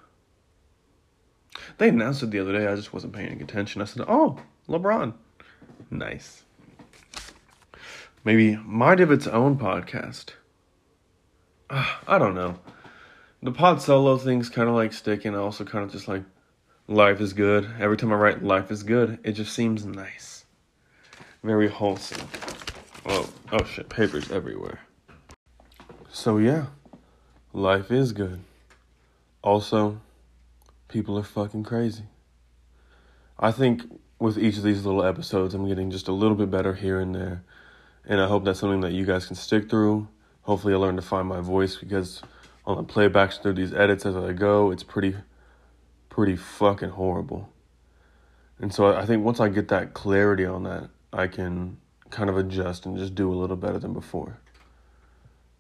They 1.77 1.89
announced 1.89 2.23
it 2.23 2.31
the 2.31 2.39
other 2.39 2.53
day. 2.53 2.67
I 2.67 2.75
just 2.75 2.93
wasn't 2.93 3.13
paying 3.13 3.41
attention. 3.41 3.81
I 3.81 3.85
said, 3.85 4.05
"Oh, 4.07 4.39
LeBron, 4.67 5.13
nice." 5.89 6.43
Maybe 8.23 8.57
might 8.57 8.99
have 8.99 9.11
its 9.11 9.27
own 9.27 9.57
podcast. 9.57 10.31
Uh, 11.69 11.95
I 12.07 12.17
don't 12.17 12.35
know. 12.35 12.59
The 13.41 13.51
pod 13.51 13.81
solo 13.81 14.17
thing's 14.17 14.49
kind 14.49 14.67
of 14.67 14.75
like 14.75 14.93
sticking. 14.93 15.35
I 15.35 15.39
Also, 15.39 15.63
kind 15.63 15.83
of 15.83 15.91
just 15.91 16.07
like 16.07 16.23
life 16.87 17.21
is 17.21 17.33
good. 17.33 17.69
Every 17.79 17.97
time 17.97 18.11
I 18.11 18.15
write 18.15 18.43
life 18.43 18.71
is 18.71 18.83
good, 18.83 19.19
it 19.23 19.33
just 19.33 19.53
seems 19.53 19.85
nice. 19.85 20.45
Very 21.43 21.69
wholesome. 21.69 22.27
Oh, 23.05 23.29
oh 23.51 23.63
shit, 23.63 23.89
papers 23.89 24.31
everywhere. 24.31 24.79
So 26.11 26.37
yeah, 26.37 26.67
life 27.53 27.91
is 27.91 28.11
good. 28.11 28.39
Also, 29.43 30.01
people 30.87 31.17
are 31.17 31.23
fucking 31.23 31.63
crazy. 31.63 32.03
I 33.39 33.51
think 33.51 33.83
with 34.19 34.37
each 34.37 34.57
of 34.57 34.63
these 34.63 34.83
little 34.83 35.03
episodes, 35.03 35.53
I'm 35.53 35.67
getting 35.67 35.91
just 35.91 36.07
a 36.07 36.11
little 36.11 36.35
bit 36.35 36.49
better 36.49 36.73
here 36.73 36.99
and 36.99 37.13
there. 37.13 37.43
And 38.07 38.21
I 38.21 38.27
hope 38.27 38.45
that's 38.45 38.59
something 38.59 38.81
that 38.81 38.93
you 38.93 39.05
guys 39.05 39.25
can 39.25 39.35
stick 39.35 39.69
through. 39.69 40.07
Hopefully, 40.41 40.73
I 40.73 40.77
learn 40.77 40.95
to 40.95 41.01
find 41.01 41.27
my 41.27 41.41
voice 41.41 41.75
because 41.75 42.21
on 42.65 42.77
the 42.77 42.83
playbacks 42.83 43.41
through 43.41 43.53
these 43.53 43.73
edits 43.73 44.05
as 44.05 44.15
I 44.15 44.31
go, 44.33 44.71
it's 44.71 44.83
pretty 44.83 45.15
pretty 46.09 46.35
fucking 46.35 46.89
horrible. 46.89 47.49
And 48.59 48.73
so 48.73 48.95
I 48.95 49.05
think 49.05 49.23
once 49.23 49.39
I 49.39 49.49
get 49.49 49.67
that 49.67 49.93
clarity 49.93 50.45
on 50.45 50.63
that, 50.63 50.89
I 51.13 51.27
can 51.27 51.77
kind 52.09 52.29
of 52.29 52.37
adjust 52.37 52.85
and 52.85 52.97
just 52.97 53.13
do 53.13 53.31
a 53.31 53.35
little 53.35 53.55
better 53.55 53.77
than 53.77 53.93
before. 53.93 54.39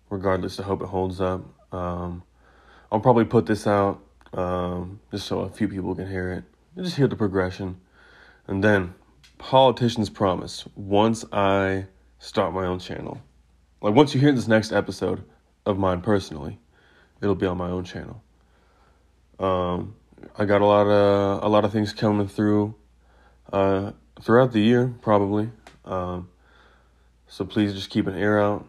Regardless, 0.09 0.59
I 0.59 0.63
hope 0.63 0.81
it 0.81 0.87
holds 0.87 1.21
up. 1.21 1.45
Um, 1.71 2.23
I'll 2.91 3.01
probably 3.01 3.25
put 3.25 3.45
this 3.45 3.67
out 3.67 4.01
um, 4.33 4.99
just 5.11 5.27
so 5.27 5.41
a 5.41 5.49
few 5.49 5.67
people 5.67 5.93
can 5.93 6.09
hear 6.09 6.31
it. 6.31 6.43
Just 6.81 6.95
hear 6.95 7.07
the 7.07 7.15
progression. 7.15 7.79
And 8.47 8.63
then, 8.63 8.95
politician's 9.37 10.09
promise. 10.09 10.65
Once 10.75 11.25
I 11.31 11.85
start 12.19 12.53
my 12.53 12.65
own 12.65 12.79
channel, 12.79 13.21
like 13.81 13.93
once 13.93 14.13
you 14.13 14.21
hear 14.21 14.31
this 14.31 14.47
next 14.47 14.71
episode 14.71 15.23
of 15.65 15.77
mine 15.77 16.01
personally, 16.01 16.59
it'll 17.21 17.35
be 17.35 17.45
on 17.45 17.57
my 17.57 17.69
own 17.69 17.83
channel. 17.83 18.21
Um, 19.39 19.95
I 20.37 20.45
got 20.45 20.61
a 20.61 20.65
lot 20.65 20.87
of 20.87 21.43
a 21.43 21.47
lot 21.47 21.65
of 21.65 21.71
things 21.71 21.93
coming 21.93 22.27
through 22.27 22.75
uh, 23.53 23.91
throughout 24.21 24.51
the 24.51 24.61
year, 24.61 24.93
probably. 25.01 25.49
Um, 25.85 26.29
so 27.27 27.45
please 27.45 27.73
just 27.73 27.89
keep 27.89 28.07
an 28.07 28.17
ear 28.17 28.39
out 28.39 28.65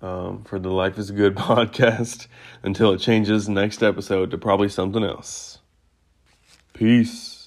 um, 0.00 0.44
for 0.44 0.58
the 0.58 0.70
Life 0.70 0.98
is 0.98 1.10
Good 1.10 1.34
podcast 1.36 2.26
until 2.62 2.92
it 2.92 2.98
changes 2.98 3.48
next 3.48 3.82
episode 3.82 4.30
to 4.30 4.38
probably 4.38 4.68
something 4.68 5.02
else. 5.02 5.58
Peace. 6.72 7.41